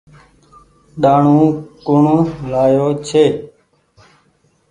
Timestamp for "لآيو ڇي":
2.51-3.25